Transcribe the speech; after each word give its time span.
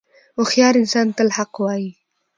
•هوښیار 0.37 0.73
انسان 0.81 1.07
تل 1.17 1.29
حق 1.37 1.53
وایی. 1.63 1.89